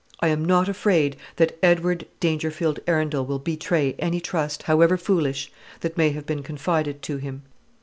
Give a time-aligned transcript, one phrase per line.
[0.19, 5.95] _I am not afraid that Edward Dangerfield Arundel will betray any trust, however foolish, that
[5.95, 7.43] may have been confided to him.